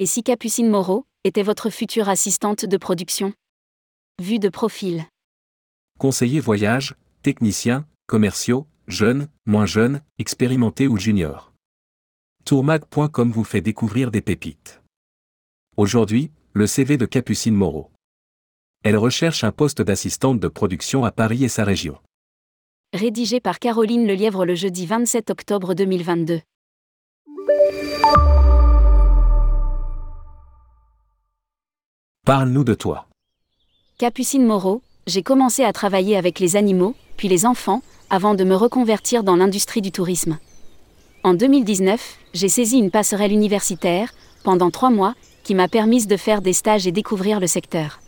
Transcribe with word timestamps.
Et 0.00 0.06
si 0.06 0.24
Capucine 0.24 0.68
Moreau 0.68 1.06
était 1.22 1.44
votre 1.44 1.70
future 1.70 2.08
assistante 2.08 2.64
de 2.64 2.76
production? 2.76 3.32
Vue 4.20 4.40
de 4.40 4.48
profil. 4.48 5.04
Conseiller 6.00 6.40
voyage, 6.40 6.96
technicien, 7.22 7.86
commerciaux, 8.08 8.66
jeunes, 8.88 9.28
moins 9.46 9.66
jeunes, 9.66 10.02
expérimentés 10.18 10.88
ou 10.88 10.96
juniors. 10.96 11.52
Tourmag.com 12.44 13.30
vous 13.30 13.44
fait 13.44 13.60
découvrir 13.60 14.10
des 14.10 14.20
pépites. 14.20 14.82
Aujourd'hui, 15.76 16.32
le 16.54 16.66
CV 16.66 16.96
de 16.96 17.06
Capucine 17.06 17.54
Moreau. 17.54 17.92
Elle 18.82 18.96
recherche 18.96 19.44
un 19.44 19.52
poste 19.52 19.80
d'assistante 19.80 20.40
de 20.40 20.48
production 20.48 21.04
à 21.04 21.12
Paris 21.12 21.44
et 21.44 21.48
sa 21.48 21.62
région. 21.62 21.98
Rédigé 22.92 23.38
par 23.38 23.60
Caroline 23.60 24.08
Lelièvre 24.08 24.44
le 24.44 24.56
jeudi 24.56 24.86
27 24.86 25.30
octobre 25.30 25.74
2022. 25.74 26.40
Parle-nous 32.24 32.64
de 32.64 32.72
toi. 32.72 33.06
Capucine 33.98 34.46
Moreau, 34.46 34.80
j'ai 35.06 35.22
commencé 35.22 35.62
à 35.62 35.74
travailler 35.74 36.16
avec 36.16 36.40
les 36.40 36.56
animaux, 36.56 36.94
puis 37.18 37.28
les 37.28 37.44
enfants, 37.44 37.82
avant 38.08 38.34
de 38.34 38.44
me 38.44 38.54
reconvertir 38.54 39.24
dans 39.24 39.36
l'industrie 39.36 39.82
du 39.82 39.92
tourisme. 39.92 40.38
En 41.22 41.34
2019, 41.34 42.16
j'ai 42.32 42.48
saisi 42.48 42.78
une 42.78 42.90
passerelle 42.90 43.30
universitaire, 43.30 44.14
pendant 44.42 44.70
trois 44.70 44.88
mois, 44.88 45.14
qui 45.42 45.54
m'a 45.54 45.68
permis 45.68 46.06
de 46.06 46.16
faire 46.16 46.40
des 46.40 46.54
stages 46.54 46.86
et 46.86 46.92
découvrir 46.92 47.40
le 47.40 47.46
secteur. 47.46 48.00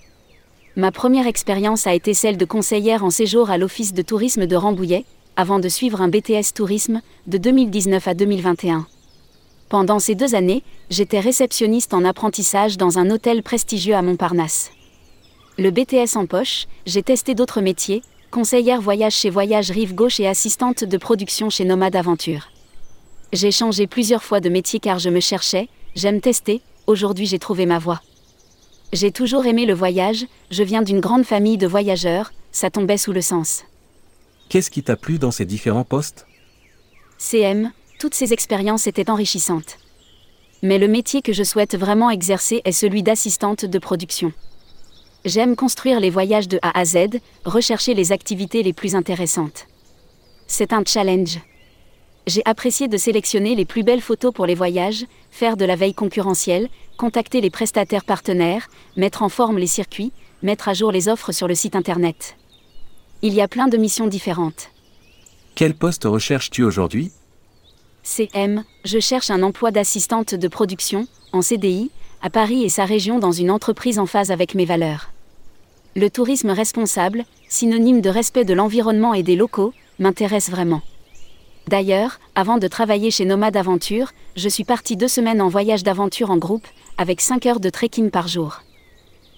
Ma 0.76 0.92
première 0.92 1.26
expérience 1.26 1.86
a 1.86 1.92
été 1.92 2.14
celle 2.14 2.38
de 2.38 2.46
conseillère 2.46 3.04
en 3.04 3.10
séjour 3.10 3.50
à 3.50 3.58
l'Office 3.58 3.92
de 3.92 4.00
tourisme 4.00 4.46
de 4.46 4.56
Rambouillet, 4.56 5.04
avant 5.36 5.58
de 5.58 5.68
suivre 5.68 6.00
un 6.00 6.08
BTS 6.08 6.54
tourisme 6.54 7.02
de 7.26 7.36
2019 7.36 8.08
à 8.08 8.14
2021. 8.14 8.86
Pendant 9.68 9.98
ces 9.98 10.14
deux 10.14 10.34
années, 10.36 10.62
j'étais 10.90 11.18
réceptionniste 11.18 11.92
en 11.92 12.04
apprentissage 12.04 12.76
dans 12.76 12.98
un 12.98 13.10
hôtel 13.10 13.42
prestigieux 13.42 13.94
à 13.94 14.02
Montparnasse. 14.02 14.70
Le 15.58 15.70
BTS 15.70 16.16
en 16.16 16.26
poche, 16.26 16.66
j'ai 16.86 17.02
testé 17.02 17.34
d'autres 17.34 17.60
métiers, 17.60 18.02
conseillère 18.30 18.80
voyage 18.80 19.14
chez 19.14 19.30
Voyage 19.30 19.70
Rive 19.70 19.94
Gauche 19.94 20.20
et 20.20 20.28
assistante 20.28 20.84
de 20.84 20.96
production 20.98 21.50
chez 21.50 21.64
Nomade 21.64 21.96
Aventure. 21.96 22.48
J'ai 23.32 23.50
changé 23.50 23.88
plusieurs 23.88 24.22
fois 24.22 24.40
de 24.40 24.48
métier 24.48 24.78
car 24.78 25.00
je 25.00 25.10
me 25.10 25.20
cherchais, 25.20 25.68
j'aime 25.96 26.20
tester, 26.20 26.60
aujourd'hui 26.86 27.26
j'ai 27.26 27.40
trouvé 27.40 27.66
ma 27.66 27.80
voie. 27.80 28.00
J'ai 28.92 29.10
toujours 29.10 29.46
aimé 29.46 29.66
le 29.66 29.74
voyage, 29.74 30.26
je 30.52 30.62
viens 30.62 30.82
d'une 30.82 31.00
grande 31.00 31.24
famille 31.24 31.58
de 31.58 31.66
voyageurs, 31.66 32.32
ça 32.52 32.70
tombait 32.70 32.98
sous 32.98 33.12
le 33.12 33.20
sens. 33.20 33.64
Qu'est-ce 34.48 34.70
qui 34.70 34.84
t'a 34.84 34.94
plu 34.94 35.18
dans 35.18 35.32
ces 35.32 35.44
différents 35.44 35.84
postes? 35.84 36.26
CM, 37.18 37.72
toutes 37.98 38.14
ces 38.14 38.32
expériences 38.32 38.86
étaient 38.86 39.10
enrichissantes. 39.10 39.78
Mais 40.62 40.78
le 40.78 40.88
métier 40.88 41.22
que 41.22 41.32
je 41.32 41.44
souhaite 41.44 41.76
vraiment 41.76 42.10
exercer 42.10 42.62
est 42.64 42.72
celui 42.72 43.02
d'assistante 43.02 43.64
de 43.64 43.78
production. 43.78 44.32
J'aime 45.24 45.56
construire 45.56 46.00
les 46.00 46.10
voyages 46.10 46.48
de 46.48 46.58
A 46.62 46.78
à 46.78 46.84
Z, 46.84 47.18
rechercher 47.44 47.94
les 47.94 48.12
activités 48.12 48.62
les 48.62 48.72
plus 48.72 48.94
intéressantes. 48.94 49.66
C'est 50.46 50.72
un 50.72 50.82
challenge. 50.86 51.40
J'ai 52.26 52.42
apprécié 52.44 52.88
de 52.88 52.96
sélectionner 52.96 53.54
les 53.54 53.64
plus 53.64 53.82
belles 53.82 54.00
photos 54.00 54.32
pour 54.32 54.46
les 54.46 54.54
voyages, 54.54 55.04
faire 55.30 55.56
de 55.56 55.64
la 55.64 55.76
veille 55.76 55.94
concurrentielle, 55.94 56.68
contacter 56.96 57.40
les 57.40 57.50
prestataires 57.50 58.04
partenaires, 58.04 58.68
mettre 58.96 59.22
en 59.22 59.28
forme 59.28 59.58
les 59.58 59.66
circuits, 59.66 60.12
mettre 60.42 60.68
à 60.68 60.74
jour 60.74 60.92
les 60.92 61.08
offres 61.08 61.32
sur 61.32 61.48
le 61.48 61.54
site 61.54 61.76
internet. 61.76 62.36
Il 63.22 63.34
y 63.34 63.40
a 63.40 63.48
plein 63.48 63.68
de 63.68 63.76
missions 63.76 64.06
différentes. 64.06 64.70
Quel 65.54 65.74
poste 65.74 66.04
recherches-tu 66.04 66.62
aujourd'hui? 66.62 67.12
CM, 68.06 68.62
je 68.84 69.00
cherche 69.00 69.30
un 69.30 69.42
emploi 69.42 69.72
d'assistante 69.72 70.32
de 70.32 70.46
production, 70.46 71.08
en 71.32 71.42
CDI, 71.42 71.90
à 72.22 72.30
Paris 72.30 72.62
et 72.62 72.68
sa 72.68 72.84
région 72.84 73.18
dans 73.18 73.32
une 73.32 73.50
entreprise 73.50 73.98
en 73.98 74.06
phase 74.06 74.30
avec 74.30 74.54
mes 74.54 74.64
valeurs. 74.64 75.10
Le 75.96 76.08
tourisme 76.08 76.50
responsable, 76.50 77.24
synonyme 77.48 78.00
de 78.00 78.08
respect 78.08 78.44
de 78.44 78.54
l'environnement 78.54 79.12
et 79.12 79.24
des 79.24 79.34
locaux, 79.34 79.74
m'intéresse 79.98 80.50
vraiment. 80.50 80.82
D'ailleurs, 81.66 82.20
avant 82.36 82.58
de 82.58 82.68
travailler 82.68 83.10
chez 83.10 83.24
Nomade 83.24 83.56
Aventure, 83.56 84.12
je 84.36 84.48
suis 84.48 84.62
partie 84.62 84.96
deux 84.96 85.08
semaines 85.08 85.42
en 85.42 85.48
voyage 85.48 85.82
d'aventure 85.82 86.30
en 86.30 86.36
groupe, 86.36 86.68
avec 86.98 87.20
5 87.20 87.44
heures 87.46 87.60
de 87.60 87.70
trekking 87.70 88.10
par 88.10 88.28
jour. 88.28 88.62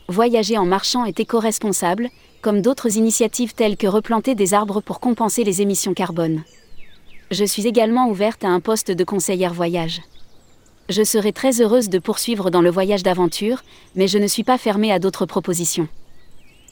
Voyager 0.09 0.59
en 0.59 0.66
marchant 0.66 1.06
est 1.06 1.19
éco-responsable, 1.19 2.10
comme 2.42 2.60
d'autres 2.60 2.98
initiatives 2.98 3.54
telles 3.54 3.78
que 3.78 3.87
replanter 3.87 4.34
des 4.34 4.53
arbres 4.53 4.82
pour 4.82 5.00
compenser 5.00 5.42
les 5.42 5.62
émissions 5.62 5.94
carbone. 5.94 6.42
Je 7.31 7.44
suis 7.44 7.66
également 7.66 8.09
ouverte 8.09 8.44
à 8.44 8.49
un 8.49 8.61
poste 8.61 8.91
de 8.91 9.05
conseillère 9.05 9.53
voyage. 9.53 10.00
Je 10.89 11.03
serai 11.03 11.33
très 11.33 11.61
heureuse 11.61 11.91
de 11.91 11.99
poursuivre 11.99 12.50
dans 12.50 12.62
le 12.62 12.71
voyage 12.71 13.03
d'aventure, 13.03 13.62
mais 13.94 14.09
je 14.09 14.16
ne 14.16 14.27
suis 14.27 14.44
pas 14.44 14.56
fermée 14.56 14.91
à 14.91 14.99
d'autres 14.99 15.27
propositions. 15.27 15.89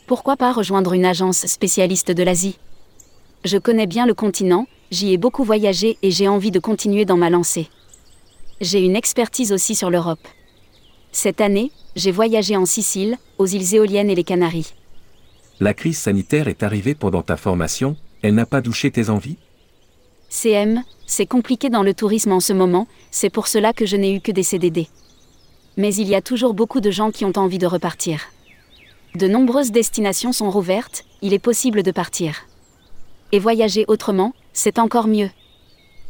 Pourquoi 0.07 0.37
pas 0.37 0.53
rejoindre 0.53 0.95
une 0.95 1.05
agence 1.05 1.45
spécialiste 1.47 2.11
de 2.11 2.23
l'Asie? 2.23 2.59
Je 3.45 3.59
connais 3.59 3.87
bien 3.87 4.07
le 4.07 4.15
continent, 4.15 4.67
j'y 4.91 5.13
ai 5.13 5.19
beaucoup 5.19 5.45
voyagé 5.45 5.99
et 6.03 6.11
j'ai 6.11 6.29
envie 6.29 6.51
de 6.51 6.59
continuer 6.59 7.05
dans 7.05 7.19
ma 7.19 7.29
lancée. 7.29 7.69
J'ai 8.63 8.81
une 8.81 8.97
expertise 8.97 9.53
aussi 9.53 9.75
sur 9.75 9.91
l'Europe. 9.91 10.27
Cette 11.13 11.43
année, 11.43 11.71
j'ai 11.97 12.13
voyagé 12.13 12.57
en 12.57 12.65
Sicile, 12.65 13.19
aux 13.37 13.47
îles 13.47 13.75
éoliennes 13.75 14.09
et 14.09 14.15
les 14.15 14.25
Canaries. 14.25 14.73
La 15.61 15.75
crise 15.75 15.99
sanitaire 15.99 16.49
est 16.49 16.63
arrivée 16.63 16.95
pendant 16.95 17.23
ta 17.23 17.37
formation, 17.37 17.97
elle 18.23 18.35
n'a 18.35 18.47
pas 18.47 18.63
douché 18.63 18.91
tes 18.91 19.11
envies? 19.11 19.37
CM, 20.29 20.83
c'est 21.07 21.27
compliqué 21.27 21.71
dans 21.71 21.83
le 21.83 21.95
tourisme 21.95 22.33
en 22.33 22.41
ce 22.41 22.53
moment, 22.53 22.89
c'est 23.11 23.31
pour 23.31 23.47
cela 23.47 23.73
que 23.73 23.87
je 23.87 23.97
n'ai 23.97 24.15
eu 24.15 24.21
que 24.21 24.33
des 24.33 24.43
CDD. 24.43 24.89
Mais 25.77 25.95
il 25.95 26.09
y 26.09 26.15
a 26.15 26.23
toujours 26.23 26.55
beaucoup 26.55 26.81
de 26.81 26.91
gens 26.91 27.11
qui 27.11 27.25
ont 27.25 27.33
envie 27.37 27.59
de 27.59 27.67
repartir. 27.67 28.21
De 29.15 29.29
nombreuses 29.29 29.71
destinations 29.71 30.33
sont 30.33 30.51
rouvertes, 30.51 31.05
il 31.23 31.33
est 31.33 31.39
possible 31.39 31.83
de 31.83 31.91
partir. 31.91 32.47
Et 33.33 33.39
voyager 33.39 33.85
autrement, 33.89 34.35
c'est 34.53 34.79
encore 34.79 35.07
mieux. 35.07 35.31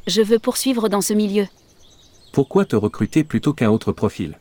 Je 0.07 0.23
veux 0.23 0.39
poursuivre 0.39 0.89
dans 0.89 1.01
ce 1.01 1.13
milieu. 1.13 1.47
Pourquoi 2.33 2.65
te 2.65 2.77
recruter 2.77 3.25
plutôt 3.25 3.53
qu'un 3.53 3.71
autre 3.71 3.93
profil? 3.93 4.39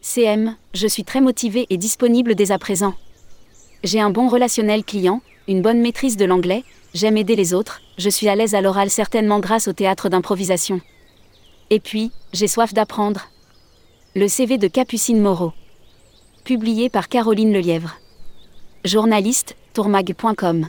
CM, 0.00 0.56
je 0.74 0.86
suis 0.86 1.04
très 1.04 1.20
motivé 1.20 1.66
et 1.70 1.76
disponible 1.76 2.34
dès 2.34 2.52
à 2.52 2.58
présent. 2.58 2.94
J'ai 3.84 4.00
un 4.00 4.10
bon 4.10 4.28
relationnel 4.28 4.84
client, 4.84 5.20
une 5.48 5.62
bonne 5.62 5.80
maîtrise 5.80 6.16
de 6.16 6.24
l'anglais, 6.24 6.64
j'aime 6.96 7.18
aider 7.18 7.36
les 7.36 7.52
autres, 7.52 7.82
je 7.98 8.08
suis 8.08 8.28
à 8.28 8.34
l'aise 8.34 8.54
à 8.54 8.62
l'oral 8.62 8.88
certainement 8.88 9.38
grâce 9.38 9.68
au 9.68 9.72
théâtre 9.74 10.08
d'improvisation. 10.08 10.80
Et 11.68 11.78
puis, 11.78 12.10
j'ai 12.32 12.48
soif 12.48 12.72
d'apprendre. 12.72 13.28
Le 14.14 14.28
CV 14.28 14.56
de 14.56 14.66
Capucine 14.66 15.20
Moreau. 15.20 15.52
Publié 16.44 16.88
par 16.88 17.08
Caroline 17.08 17.52
Lelièvre. 17.52 17.98
Journaliste, 18.84 19.56
tourmag.com. 19.74 20.68